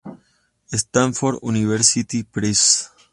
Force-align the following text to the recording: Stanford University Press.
Stanford 0.65 1.37
University 1.43 2.23
Press. 2.23 2.89